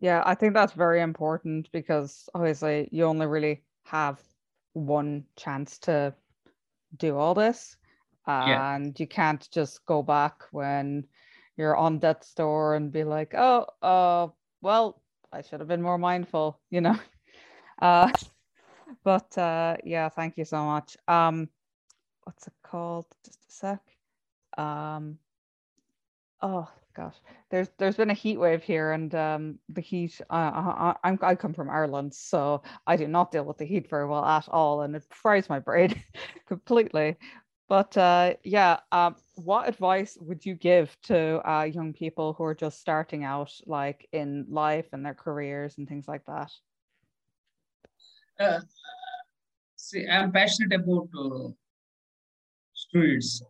Yeah, 0.00 0.22
I 0.26 0.34
think 0.34 0.54
that's 0.54 0.72
very 0.72 1.00
important 1.00 1.70
because 1.72 2.28
obviously 2.34 2.88
you 2.90 3.04
only 3.04 3.26
really 3.26 3.62
have 3.84 4.20
one 4.72 5.24
chance 5.36 5.78
to 5.78 6.14
do 6.96 7.16
all 7.16 7.34
this 7.34 7.76
and 8.26 8.86
yeah. 8.86 8.92
you 8.96 9.06
can't 9.06 9.48
just 9.50 9.84
go 9.86 10.02
back 10.02 10.42
when 10.50 11.04
you're 11.56 11.76
on 11.76 11.98
death's 11.98 12.34
door 12.34 12.74
and 12.74 12.90
be 12.90 13.04
like 13.04 13.34
oh 13.36 13.66
uh 13.82 14.26
well 14.62 15.02
i 15.34 15.42
should 15.42 15.60
have 15.60 15.68
been 15.68 15.82
more 15.82 15.98
mindful 15.98 16.60
you 16.70 16.80
know? 16.80 16.96
Uh 17.82 18.10
but 19.04 19.36
uh 19.36 19.76
yeah 19.84 20.08
thank 20.08 20.36
you 20.38 20.44
so 20.44 20.64
much. 20.64 20.96
Um 21.08 21.48
what's 22.22 22.46
it 22.46 22.52
called? 22.62 23.06
Just 23.24 23.40
a 23.48 23.52
sec. 23.52 23.80
Um 24.56 25.18
oh 26.40 26.68
gosh. 26.94 27.16
There's 27.50 27.68
there's 27.78 27.96
been 27.96 28.10
a 28.10 28.14
heat 28.14 28.38
wave 28.38 28.62
here 28.62 28.92
and 28.92 29.14
um 29.14 29.58
the 29.68 29.80
heat 29.80 30.20
uh, 30.30 30.34
I, 30.34 30.94
I'm, 31.04 31.18
I 31.22 31.34
come 31.34 31.52
from 31.52 31.68
Ireland 31.68 32.14
so 32.14 32.62
I 32.86 32.96
do 32.96 33.08
not 33.08 33.32
deal 33.32 33.44
with 33.44 33.58
the 33.58 33.64
heat 33.66 33.90
very 33.90 34.06
well 34.06 34.24
at 34.24 34.48
all 34.48 34.82
and 34.82 34.94
it 34.94 35.04
fries 35.10 35.48
my 35.48 35.58
brain 35.58 36.00
completely 36.46 37.16
but 37.68 37.96
uh, 37.96 38.34
yeah, 38.44 38.80
um, 38.92 39.16
what 39.36 39.68
advice 39.68 40.18
would 40.20 40.44
you 40.44 40.54
give 40.54 40.96
to 41.02 41.40
uh, 41.48 41.64
young 41.64 41.92
people 41.92 42.34
who 42.34 42.44
are 42.44 42.54
just 42.54 42.80
starting 42.80 43.24
out, 43.24 43.52
like 43.66 44.08
in 44.12 44.46
life 44.48 44.86
and 44.92 45.04
their 45.04 45.14
careers 45.14 45.78
and 45.78 45.88
things 45.88 46.06
like 46.06 46.24
that? 46.26 46.52
Uh, 48.38 48.60
see, 49.76 50.06
I'm 50.06 50.32
passionate 50.32 50.72
about 50.72 51.08
uh, 51.18 51.48
students 52.74 53.42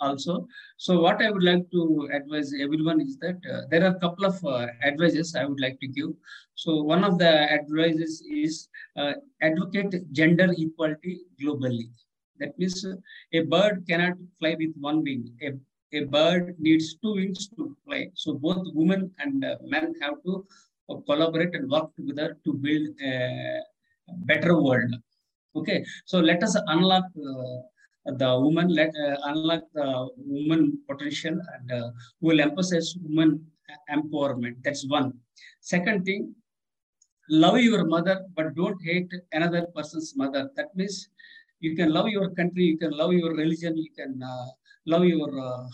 also. 0.00 0.46
So 0.76 1.00
what 1.00 1.20
I 1.22 1.30
would 1.30 1.42
like 1.42 1.70
to 1.72 2.08
advise 2.12 2.52
everyone 2.60 3.00
is 3.00 3.16
that 3.18 3.36
uh, 3.52 3.62
there 3.70 3.82
are 3.84 3.96
a 3.96 4.00
couple 4.00 4.24
of 4.24 4.44
uh, 4.44 4.66
advices 4.82 5.34
I 5.34 5.44
would 5.44 5.60
like 5.60 5.78
to 5.80 5.88
give. 5.88 6.10
So 6.54 6.82
one 6.82 7.04
of 7.04 7.18
the 7.18 7.52
advices 7.52 8.22
is 8.30 8.68
uh, 8.96 9.14
advocate 9.42 10.12
gender 10.12 10.54
equality 10.56 11.20
globally. 11.40 11.90
That 12.40 12.58
means 12.58 12.84
uh, 12.84 12.94
a 13.32 13.40
bird 13.42 13.84
cannot 13.88 14.16
fly 14.38 14.56
with 14.58 14.74
one 14.80 15.02
wing. 15.02 15.22
A, 15.42 15.52
a 15.98 16.04
bird 16.04 16.56
needs 16.58 16.96
two 17.02 17.14
wings 17.14 17.48
to 17.56 17.76
fly. 17.84 18.10
So 18.14 18.34
both 18.34 18.66
women 18.74 19.10
and 19.18 19.44
uh, 19.44 19.56
men 19.62 19.94
have 20.02 20.22
to 20.26 20.46
uh, 20.90 20.96
collaborate 21.06 21.54
and 21.54 21.70
work 21.70 21.94
together 21.96 22.36
to 22.44 22.54
build 22.54 22.88
a 23.02 23.60
better 24.30 24.60
world. 24.60 24.94
Okay, 25.56 25.84
so 26.04 26.20
let 26.20 26.42
us 26.42 26.56
unlock 26.66 27.04
uh, 27.16 28.12
the 28.16 28.40
woman, 28.40 28.68
let 28.68 28.90
uh, 29.06 29.16
unlock 29.24 29.62
the 29.74 30.08
woman 30.16 30.78
potential 30.88 31.36
and 31.54 31.72
uh, 31.72 31.90
will 32.20 32.40
emphasize 32.40 32.94
woman 33.02 33.44
empowerment. 33.90 34.56
That's 34.62 34.86
one. 34.88 35.12
Second 35.60 36.04
thing, 36.04 36.34
love 37.28 37.58
your 37.58 37.84
mother, 37.86 38.24
but 38.34 38.54
don't 38.54 38.80
hate 38.82 39.10
another 39.32 39.66
person's 39.74 40.16
mother. 40.16 40.50
That 40.56 40.74
means 40.74 41.08
you 41.60 41.74
can 41.76 41.92
love 41.92 42.08
your 42.08 42.30
country, 42.30 42.64
you 42.64 42.78
can 42.78 42.92
love 42.92 43.12
your 43.12 43.34
religion, 43.34 43.76
you 43.76 43.90
can 43.96 44.22
uh, 44.22 44.46
love 44.86 45.04
your 45.04 45.30
uh, 45.40 45.66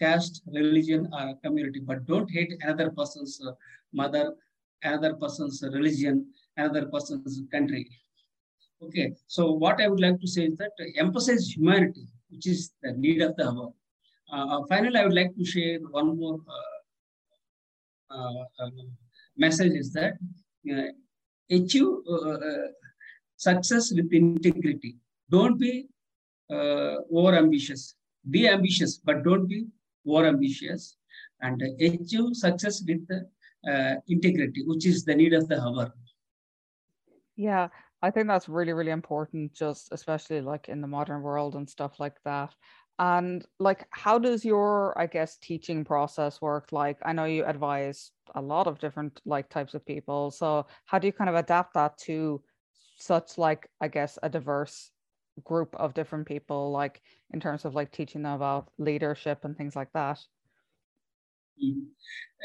caste, 0.00 0.42
religion, 0.52 1.08
or 1.12 1.34
community, 1.44 1.80
but 1.80 2.06
don't 2.06 2.30
hate 2.30 2.52
another 2.62 2.90
person's 2.90 3.40
uh, 3.46 3.52
mother, 3.92 4.34
another 4.82 5.14
person's 5.14 5.62
religion, 5.72 6.26
another 6.56 6.86
person's 6.86 7.40
country. 7.50 7.88
Okay, 8.82 9.14
so 9.26 9.52
what 9.52 9.80
I 9.80 9.88
would 9.88 10.00
like 10.00 10.20
to 10.20 10.26
say 10.26 10.46
is 10.46 10.56
that 10.58 10.72
emphasize 10.96 11.56
humanity, 11.56 12.06
which 12.30 12.46
is 12.46 12.72
the 12.82 12.92
need 12.92 13.22
of 13.22 13.36
the 13.36 13.48
hour. 13.48 13.72
Uh, 14.32 14.46
uh, 14.56 14.66
finally, 14.68 14.98
I 14.98 15.04
would 15.04 15.14
like 15.14 15.34
to 15.36 15.44
share 15.44 15.78
one 15.90 16.16
more 16.18 16.38
uh, 18.10 18.70
message 19.36 19.72
is 19.72 19.92
that 19.92 20.14
achieve 21.50 21.86
success 23.36 23.92
with 23.92 24.12
integrity. 24.12 24.96
Don't 25.32 25.58
be 25.58 25.88
uh, 26.50 26.96
over 27.10 27.34
ambitious. 27.34 27.94
Be 28.30 28.48
ambitious, 28.48 28.98
but 28.98 29.24
don't 29.24 29.46
be 29.48 29.66
over 30.06 30.26
ambitious. 30.26 30.96
And 31.40 31.60
achieve 31.80 32.36
success 32.36 32.84
with 32.86 33.08
uh, 33.68 33.94
integrity, 34.08 34.62
which 34.64 34.86
is 34.86 35.04
the 35.04 35.14
need 35.14 35.32
of 35.32 35.48
the 35.48 35.60
hour. 35.60 35.92
Yeah, 37.36 37.68
I 38.02 38.10
think 38.10 38.28
that's 38.28 38.48
really, 38.48 38.74
really 38.74 38.90
important, 38.90 39.54
just 39.54 39.88
especially 39.90 40.40
like 40.40 40.68
in 40.68 40.80
the 40.80 40.86
modern 40.86 41.22
world 41.22 41.56
and 41.56 41.68
stuff 41.68 41.98
like 41.98 42.16
that. 42.24 42.54
And 42.98 43.44
like, 43.58 43.86
how 43.90 44.18
does 44.18 44.44
your, 44.44 44.96
I 44.98 45.06
guess, 45.06 45.38
teaching 45.38 45.84
process 45.84 46.40
work? 46.40 46.70
Like, 46.72 46.98
I 47.04 47.12
know 47.12 47.24
you 47.24 47.44
advise 47.44 48.12
a 48.34 48.42
lot 48.42 48.66
of 48.66 48.78
different 48.78 49.20
like 49.24 49.48
types 49.48 49.74
of 49.74 49.84
people. 49.86 50.30
So 50.30 50.66
how 50.84 50.98
do 50.98 51.06
you 51.06 51.12
kind 51.12 51.30
of 51.30 51.36
adapt 51.36 51.74
that 51.74 51.96
to 52.06 52.42
such 52.98 53.38
like, 53.38 53.68
I 53.80 53.88
guess, 53.88 54.18
a 54.22 54.28
diverse 54.28 54.90
group 55.44 55.74
of 55.76 55.94
different 55.94 56.26
people 56.26 56.70
like 56.70 57.02
in 57.32 57.40
terms 57.40 57.64
of 57.64 57.74
like 57.74 57.90
teaching 57.90 58.22
them 58.22 58.32
about 58.32 58.68
leadership 58.78 59.44
and 59.44 59.56
things 59.56 59.74
like 59.74 59.92
that. 59.92 60.18
Mm-hmm. 61.62 61.84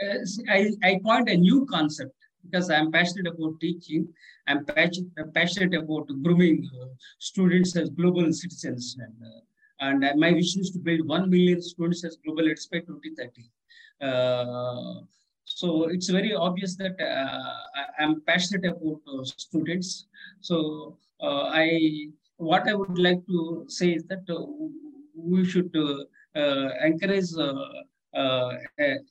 uh, 0.03 0.53
I, 0.53 0.71
I 0.83 0.99
point 1.03 1.29
a 1.29 1.37
new 1.37 1.65
concept 1.65 2.13
because 2.43 2.69
i'm 2.69 2.91
passionate 2.91 3.27
about 3.27 3.59
teaching. 3.59 4.07
I'm 4.47 4.65
passionate 4.65 5.73
about 5.73 6.07
grooming 6.23 6.69
uh, 6.81 6.87
students 7.19 7.75
as 7.75 7.89
global 7.89 8.31
citizens. 8.31 8.95
And, 8.99 9.15
uh, 9.21 9.87
and 9.87 10.05
uh, 10.05 10.13
my 10.15 10.33
vision 10.33 10.61
is 10.61 10.71
to 10.71 10.79
build 10.79 11.05
1 11.05 11.29
million 11.29 11.61
students 11.61 12.03
as 12.05 12.17
global 12.23 12.49
experts 12.49 12.85
by 12.87 12.93
2030 12.93 13.49
uh, 14.01 15.01
so 15.45 15.85
it's 15.85 16.09
very 16.09 16.33
obvious 16.35 16.75
that 16.75 16.99
uh, 16.99 17.53
i'm 17.99 18.21
passionate 18.21 18.65
about 18.65 19.01
students. 19.25 20.07
So 20.41 20.97
i 21.21 22.09
what 22.37 22.67
I 22.67 22.73
would 22.73 22.97
like 22.97 23.25
to 23.27 23.65
say 23.67 23.89
is 23.93 24.03
that 24.05 24.23
uh, 24.29 24.45
we 25.15 25.43
should 25.45 25.75
uh, 25.75 26.39
uh, 26.39 26.69
encourage 26.83 27.31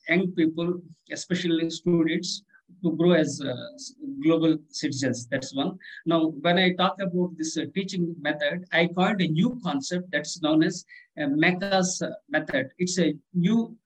young 0.09 0.33
people, 0.37 0.80
especially 1.11 1.71
students, 1.71 2.42
to 2.83 2.92
grow 2.97 3.12
as 3.12 3.40
uh, 3.40 3.54
global 4.23 4.59
citizens. 4.71 5.26
That's 5.26 5.54
one. 5.54 5.78
Now, 6.04 6.26
when 6.40 6.59
I 6.59 6.73
talk 6.73 6.97
about 7.00 7.37
this 7.37 7.56
uh, 7.56 7.64
teaching 7.75 8.14
method, 8.21 8.64
I 8.73 8.88
coined 8.88 9.21
a 9.21 9.28
new 9.28 9.61
concept 9.62 10.11
that's 10.11 10.42
known 10.42 10.62
as 10.62 10.85
uh, 11.21 11.26
MECAS 11.26 12.02
method. 12.28 12.71
It's 12.78 12.99
a 12.99 13.14
new 13.35 13.76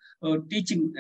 teaching 0.51 0.93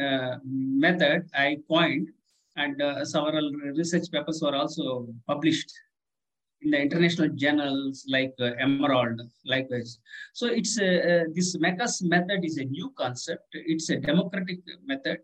method 0.46 1.28
I 1.34 1.58
coined, 1.68 2.08
and 2.56 2.80
several 3.06 3.52
research 3.76 4.10
papers 4.10 4.40
were 4.42 4.54
also 4.54 5.08
published 5.26 5.70
in 6.62 6.70
the 6.70 6.80
international 6.80 7.28
journals 7.28 8.04
like 8.08 8.34
uh, 8.40 8.52
Emerald, 8.58 9.20
likewise. 9.44 9.98
So 10.32 10.46
it's 10.46 10.78
uh, 10.78 11.24
this 11.34 11.56
MECAS 11.56 12.02
method 12.02 12.44
is 12.44 12.58
a 12.58 12.64
new 12.64 12.92
concept. 12.96 13.46
It's 13.52 13.88
a 13.90 13.96
democratic 13.96 14.60
method, 14.84 15.18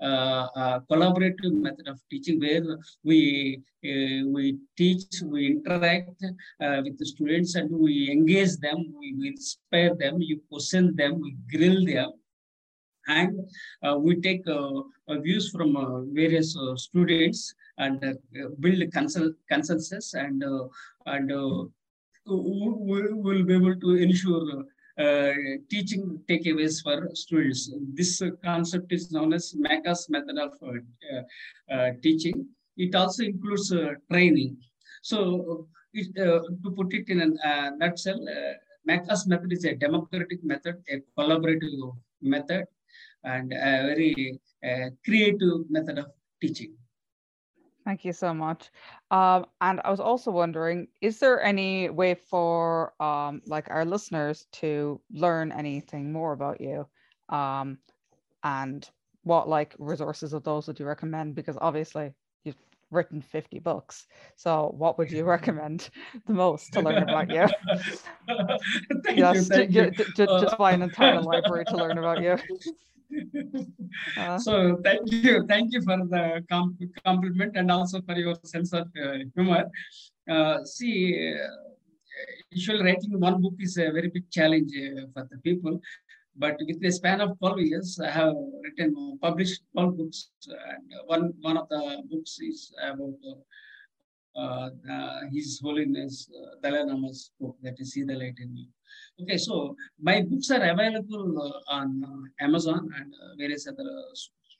uh, 0.00 0.80
collaborative 0.90 1.52
method 1.52 1.86
of 1.88 2.00
teaching 2.10 2.40
where 2.40 2.64
we 3.04 3.62
uh, 3.84 4.26
we 4.28 4.58
teach, 4.76 5.22
we 5.24 5.46
interact 5.52 6.22
uh, 6.60 6.80
with 6.84 6.98
the 6.98 7.06
students, 7.06 7.54
and 7.54 7.70
we 7.70 8.10
engage 8.10 8.56
them, 8.58 8.92
we, 8.98 9.14
we 9.18 9.28
inspire 9.28 9.94
them, 9.94 10.20
you 10.20 10.40
question 10.50 10.94
them, 10.96 11.20
we 11.20 11.36
grill 11.50 11.86
them, 11.86 12.12
and 13.08 13.40
uh, 13.82 13.96
we 13.96 14.20
take 14.20 14.46
uh, 14.46 14.82
views 15.22 15.50
from 15.50 15.76
uh, 15.76 16.00
various 16.12 16.56
students 16.76 17.54
and 17.84 18.04
uh, 18.04 18.48
build 18.60 18.82
consensus 19.52 20.14
and 20.14 20.44
uh, 20.44 20.64
and 21.06 21.32
uh, 21.32 21.64
we 22.26 23.12
will 23.26 23.44
be 23.50 23.54
able 23.60 23.76
to 23.84 23.90
ensure 24.06 24.64
uh, 24.98 25.32
teaching 25.70 26.20
takeaways 26.28 26.82
for 26.82 26.96
students. 27.14 27.72
This 27.98 28.20
uh, 28.20 28.30
concept 28.44 28.92
is 28.92 29.10
known 29.10 29.32
as 29.32 29.54
MECAS 29.66 30.10
method 30.10 30.36
of 30.46 30.52
uh, 30.62 31.90
teaching. 32.02 32.46
It 32.76 32.94
also 32.94 33.22
includes 33.24 33.72
training. 34.10 34.58
So 35.02 35.68
it, 35.94 36.14
to 36.14 36.70
put 36.76 36.92
it 36.92 37.08
in 37.08 37.38
a 37.52 37.76
nutshell, 37.78 38.20
MECAS 38.86 39.26
method 39.26 39.52
is 39.52 39.64
a 39.64 39.74
democratic 39.74 40.44
method, 40.44 40.76
a 40.90 41.00
collaborative 41.18 41.96
method, 42.20 42.64
and 43.24 43.52
a 43.52 43.74
very 43.90 44.38
creative 45.04 45.70
method 45.70 45.98
of 45.98 46.08
teaching. 46.42 46.74
Thank 47.84 48.04
you 48.04 48.12
so 48.12 48.34
much. 48.34 48.70
Um, 49.10 49.46
and 49.60 49.80
I 49.84 49.90
was 49.90 50.00
also 50.00 50.30
wondering, 50.30 50.88
is 51.00 51.18
there 51.18 51.42
any 51.42 51.88
way 51.88 52.14
for 52.14 52.92
um, 53.02 53.40
like 53.46 53.70
our 53.70 53.84
listeners 53.84 54.46
to 54.52 55.00
learn 55.12 55.50
anything 55.50 56.12
more 56.12 56.32
about 56.32 56.60
you? 56.60 56.86
Um, 57.28 57.78
and 58.44 58.88
what 59.22 59.48
like 59.48 59.74
resources 59.78 60.32
of 60.32 60.44
those 60.44 60.66
would 60.66 60.78
you 60.78 60.86
recommend? 60.86 61.34
Because 61.34 61.56
obviously 61.60 62.12
you've 62.44 62.56
written 62.90 63.22
50 63.22 63.58
books. 63.60 64.06
So 64.36 64.74
what 64.76 64.98
would 64.98 65.10
you 65.10 65.24
recommend 65.36 65.88
the 66.26 66.34
most 66.34 66.72
to 66.74 66.80
learn 66.80 67.02
about 67.02 67.30
you? 67.30 67.46
thank 69.04 69.18
just, 69.18 69.50
you, 69.50 69.56
thank 69.56 69.74
you. 69.74 69.90
ju- 69.90 70.04
ju- 70.14 70.26
just 70.38 70.58
buy 70.58 70.72
an 70.72 70.82
entire 70.82 71.20
library 71.20 71.64
to 71.66 71.76
learn 71.76 71.98
about 71.98 72.20
you. 72.20 72.36
Uh, 74.16 74.38
so 74.46 74.78
thank 74.84 75.10
you, 75.10 75.46
thank 75.46 75.72
you 75.72 75.82
for 75.82 75.98
the 76.14 76.44
com- 76.50 76.78
compliment 77.04 77.56
and 77.56 77.70
also 77.70 78.00
for 78.02 78.14
your 78.14 78.36
sense 78.44 78.72
of 78.72 78.86
uh, 79.02 79.18
humor. 79.34 79.64
Uh, 80.28 80.64
see, 80.64 81.34
usually 82.50 82.82
writing 82.82 83.18
one 83.18 83.40
book 83.40 83.54
is 83.58 83.76
a 83.78 83.90
very 83.90 84.08
big 84.08 84.30
challenge 84.30 84.72
for 85.14 85.26
the 85.30 85.38
people. 85.38 85.80
But 86.36 86.56
with 86.66 86.80
the 86.80 86.90
span 86.90 87.20
of 87.20 87.38
12 87.38 87.60
years, 87.60 88.00
I 88.02 88.10
have 88.10 88.34
written, 88.62 89.18
published 89.20 89.62
12 89.72 89.96
books. 89.96 90.30
And 90.48 90.92
one, 91.06 91.34
one 91.40 91.56
of 91.56 91.68
the 91.68 92.02
books 92.08 92.38
is 92.40 92.72
about 92.82 93.18
uh, 94.36 94.70
uh, 94.90 95.20
His 95.32 95.60
Holiness 95.62 96.30
uh, 96.30 96.60
Dalai 96.62 96.84
Lama's 96.84 97.32
book, 97.40 97.56
that 97.62 97.74
is 97.78 97.92
See 97.92 98.04
the 98.04 98.14
Light 98.14 98.38
in 98.38 98.56
You. 98.56 98.66
Okay, 99.22 99.36
so 99.36 99.76
my 100.00 100.22
books 100.22 100.50
are 100.50 100.62
available 100.62 101.42
uh, 101.42 101.74
on 101.74 102.04
uh, 102.04 102.44
Amazon 102.44 102.90
and 102.96 103.12
uh, 103.12 103.36
various 103.38 103.66
other 103.66 103.90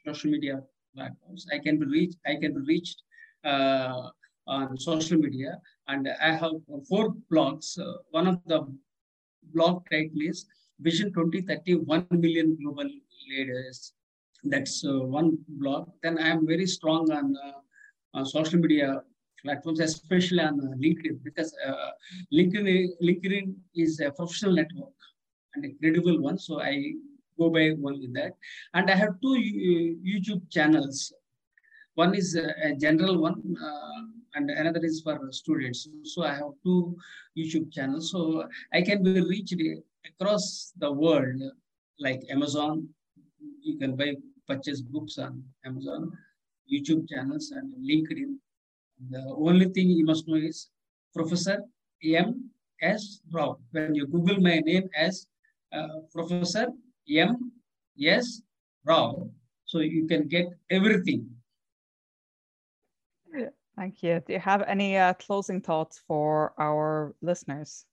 social 0.04 0.30
media 0.30 0.60
platforms. 0.94 1.46
I 1.52 1.58
can 1.58 1.78
be 1.78 1.86
reached. 1.86 2.18
I 2.26 2.34
can 2.34 2.54
be 2.54 2.60
reached 2.60 3.02
on 3.44 4.76
social 4.76 5.18
media, 5.18 5.58
and 5.86 6.08
I 6.20 6.32
have 6.32 6.52
four 6.88 7.14
blogs. 7.30 7.78
One 8.10 8.26
of 8.26 8.40
the 8.46 8.66
blog 9.54 9.88
title 9.90 10.20
is 10.20 10.46
Vision 10.80 11.12
2030: 11.12 11.76
1 11.76 12.06
million 12.10 12.58
global 12.60 12.90
leaders. 13.28 13.92
That's 14.42 14.82
one 14.84 15.38
blog. 15.48 15.90
Then 16.02 16.18
I 16.18 16.28
am 16.28 16.46
very 16.46 16.66
strong 16.66 17.10
on, 17.12 17.36
on 18.14 18.26
social 18.26 18.58
media 18.58 19.02
platforms, 19.42 19.80
especially 19.80 20.40
on 20.40 20.60
uh, 20.60 20.74
LinkedIn, 20.76 21.22
because 21.22 21.54
uh, 21.66 21.90
LinkedIn, 22.32 22.88
LinkedIn 23.02 23.54
is 23.74 24.00
a 24.00 24.10
professional 24.10 24.54
network 24.54 24.94
and 25.54 25.64
a 25.64 25.70
credible 25.80 26.20
one. 26.20 26.38
So 26.38 26.60
I 26.60 26.92
go 27.38 27.50
by 27.50 27.72
with 27.76 28.14
that. 28.14 28.32
And 28.74 28.90
I 28.90 28.96
have 28.96 29.20
two 29.22 29.34
uh, 29.34 29.88
YouTube 30.10 30.50
channels. 30.50 31.12
One 31.94 32.14
is 32.14 32.36
a, 32.36 32.54
a 32.68 32.74
general 32.76 33.18
one, 33.20 33.56
uh, 33.62 34.02
and 34.34 34.50
another 34.50 34.80
is 34.84 35.00
for 35.02 35.18
students. 35.30 35.88
So 36.04 36.22
I 36.22 36.34
have 36.34 36.52
two 36.64 36.96
YouTube 37.36 37.72
channels. 37.72 38.10
So 38.12 38.46
I 38.72 38.82
can 38.82 39.02
be 39.02 39.20
reached 39.20 39.54
across 40.06 40.72
the 40.78 40.90
world, 40.92 41.42
like 41.98 42.22
Amazon. 42.30 42.88
You 43.62 43.78
can 43.78 43.96
buy 43.96 44.14
purchase 44.46 44.80
books 44.80 45.18
on 45.18 45.42
Amazon, 45.64 46.12
YouTube 46.72 47.08
channels, 47.08 47.50
and 47.50 47.72
LinkedIn. 47.90 48.36
The 49.08 49.22
only 49.38 49.66
thing 49.66 49.88
you 49.88 50.04
must 50.04 50.28
know 50.28 50.36
is 50.36 50.68
Professor 51.14 51.64
M. 52.04 52.50
S. 52.82 53.20
Rao. 53.32 53.58
When 53.72 53.94
you 53.94 54.06
Google 54.06 54.40
my 54.40 54.58
name 54.60 54.88
as 54.96 55.26
uh, 55.72 56.04
Professor 56.12 56.68
M. 57.08 57.52
S. 58.00 58.42
Rao, 58.84 59.30
so 59.64 59.80
you 59.80 60.06
can 60.06 60.28
get 60.28 60.46
everything. 60.70 61.28
Thank 63.76 64.02
you. 64.02 64.20
Do 64.26 64.34
you 64.34 64.40
have 64.40 64.62
any 64.66 64.98
uh, 64.98 65.14
closing 65.14 65.60
thoughts 65.60 66.02
for 66.06 66.52
our 66.58 67.14
listeners? 67.22 67.86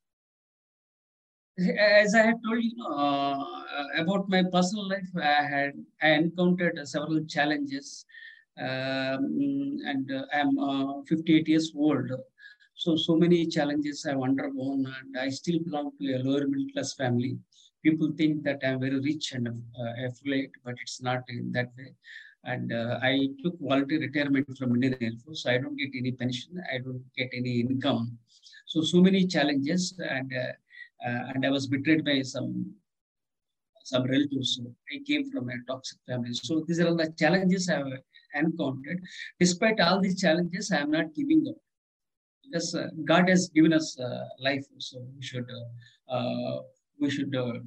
As 1.58 2.14
I 2.14 2.24
had 2.24 2.36
told 2.44 2.62
you 2.62 2.86
uh, 2.86 3.44
about 3.98 4.28
my 4.28 4.44
personal 4.52 4.90
life, 4.90 5.08
I 5.16 5.44
had 5.44 5.74
I 6.02 6.10
encountered 6.10 6.78
several 6.88 7.24
challenges, 7.26 8.06
um, 8.60 9.78
and 9.86 10.12
uh, 10.12 10.26
I'm 10.34 10.58
uh, 10.58 11.02
58 11.08 11.48
years 11.48 11.72
old. 11.76 12.12
So 12.76 12.96
so 12.96 13.16
many 13.16 13.46
challenges 13.48 14.06
I've 14.06 14.22
undergone, 14.22 14.86
and 14.86 15.18
I 15.18 15.30
still 15.30 15.60
belong 15.60 15.92
to 16.00 16.14
a 16.14 16.20
lower 16.20 16.48
middle 16.48 16.72
class 16.74 16.94
family. 16.94 17.38
People 17.84 18.12
think 18.18 18.44
that 18.44 18.60
I'm 18.64 18.80
very 18.80 19.00
rich 19.00 19.32
and 19.34 19.48
uh, 19.48 20.06
affluent, 20.06 20.52
but 20.64 20.76
it's 20.82 21.02
not 21.02 21.24
in 21.30 21.52
that 21.54 21.72
way. 21.78 21.94
And 22.44 22.72
uh, 22.72 23.00
I 23.02 23.30
took 23.44 23.60
voluntary 23.60 24.00
retirement 24.08 24.48
from 24.58 24.76
Indian 24.76 24.96
Air 25.02 25.12
Force. 25.24 25.44
So 25.44 25.52
I 25.52 25.58
don't 25.58 25.76
get 25.76 25.90
any 25.96 26.12
pension. 26.12 26.62
I 26.72 26.78
don't 26.78 27.04
get 27.16 27.30
any 27.34 27.62
income. 27.62 28.18
So 28.66 28.82
so 28.82 29.02
many 29.02 29.26
challenges, 29.26 30.00
and 30.00 30.32
uh, 30.34 31.08
uh, 31.08 31.32
and 31.34 31.46
I 31.46 31.50
was 31.50 31.68
betrayed 31.68 32.06
by 32.06 32.22
some 32.22 32.74
some 33.84 34.04
relatives. 34.04 34.60
I 34.94 35.00
came 35.08 35.32
from 35.32 35.50
a 35.50 35.54
toxic 35.68 36.00
family. 36.08 36.34
So 36.34 36.64
these 36.68 36.80
are 36.80 36.88
all 36.88 36.96
the 36.96 37.14
challenges 37.18 37.70
I 37.70 37.78
have 37.78 37.88
encountered. 38.34 39.02
Despite 39.40 39.80
all 39.80 40.00
these 40.00 40.20
challenges, 40.20 40.72
I 40.72 40.78
am 40.78 40.92
not 40.92 41.14
giving 41.14 41.46
up 41.50 41.56
because 42.44 42.76
uh, 42.76 42.88
God 43.06 43.30
has 43.30 43.50
given 43.50 43.74
us 43.74 44.00
uh, 44.00 44.24
life. 44.40 44.66
So 44.78 45.06
we 45.16 45.22
should 45.22 45.50
uh, 45.50 46.14
uh, 46.14 46.62
we 47.00 47.10
should 47.10 47.36
uh, 47.36 47.60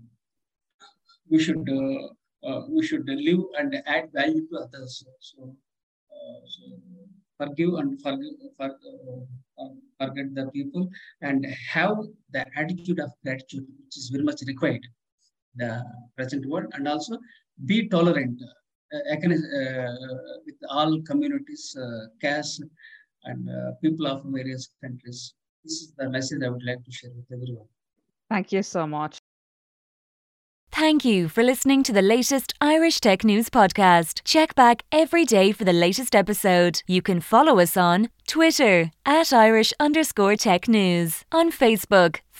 we 1.29 1.39
should 1.39 1.69
uh, 1.69 2.61
we 2.69 2.87
should 2.87 3.07
live 3.07 3.41
and 3.59 3.83
add 3.87 4.11
value 4.13 4.47
to 4.49 4.59
others. 4.59 5.05
So, 5.21 5.55
so 6.47 6.81
forgive 7.39 7.75
and 7.75 8.01
forgive, 8.01 8.33
for, 8.57 8.71
forget 9.99 10.35
the 10.35 10.47
people 10.53 10.89
and 11.21 11.47
have 11.69 11.97
the 12.33 12.45
attitude 12.57 13.01
of 13.01 13.11
gratitude, 13.25 13.67
which 13.85 13.97
is 13.97 14.09
very 14.11 14.25
much 14.25 14.41
required 14.47 14.87
the 15.57 15.83
present 16.17 16.47
world, 16.47 16.67
and 16.75 16.87
also 16.89 17.19
be 17.67 17.89
tolerant 17.89 18.41
Uh, 18.93 19.15
uh, 19.15 19.93
with 20.45 20.57
all 20.69 21.01
communities, 21.03 21.77
uh, 21.81 22.07
castes, 22.21 22.61
and 23.25 23.49
uh, 23.49 23.73
people 23.83 24.07
of 24.07 24.25
various 24.25 24.71
countries. 24.83 25.35
This 25.63 25.75
is 25.75 25.93
the 25.97 26.11
message 26.11 26.43
I 26.43 26.49
would 26.49 26.65
like 26.65 26.85
to 26.85 26.91
share 26.91 27.11
with 27.15 27.27
everyone. 27.33 27.67
Thank 28.29 28.51
you 28.51 28.63
so 28.63 28.87
much. 28.89 29.21
Thank 30.73 31.05
you 31.05 31.29
for 31.29 31.43
listening 31.43 31.83
to 31.83 31.93
the 31.93 32.01
latest 32.03 32.55
Irish 32.61 33.01
Tech 33.01 33.25
News 33.25 33.51
podcast. 33.51 34.23
Check 34.25 34.55
back 34.55 34.85
every 34.91 35.25
day 35.25 35.53
for 35.53 35.65
the 35.65 35.73
latest 35.73 36.15
episode. 36.15 36.83
You 36.87 37.03
can 37.03 37.21
follow 37.21 37.59
us 37.59 37.77
on 37.77 38.09
Twitter 38.27 38.91
at 39.05 39.33
Irish 39.33 39.73
underscore 39.79 40.37
tech 40.37 40.69
news, 40.69 41.25
on 41.33 41.53
Facebook, 41.53 42.21